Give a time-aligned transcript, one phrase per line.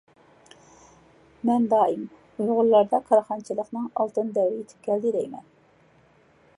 [1.49, 2.07] مەن دائىم
[2.37, 5.47] ئۇيغۇرلاردا كارخانىچىلىقنىڭ ئالتۇن دەۋرى يىتىپ كەلدى دەيمەن.